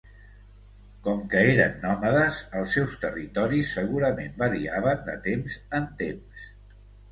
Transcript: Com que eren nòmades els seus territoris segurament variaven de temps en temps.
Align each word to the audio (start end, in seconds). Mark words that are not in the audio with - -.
Com 1.07 1.19
que 1.33 1.43
eren 1.49 1.75
nòmades 1.83 2.39
els 2.61 2.73
seus 2.79 2.97
territoris 3.05 3.75
segurament 3.81 4.35
variaven 4.47 5.07
de 5.13 5.21
temps 5.31 5.63
en 5.81 5.89
temps. 6.05 6.53